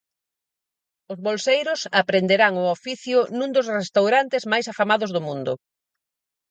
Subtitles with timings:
[1.11, 5.53] Os bolseiros aprenderán o oficio nun dos restaurantes máis afamados do mundo.